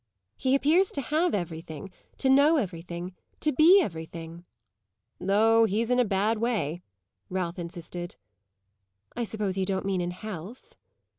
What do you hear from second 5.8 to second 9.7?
in a bad way!" Ralph insisted. "I suppose you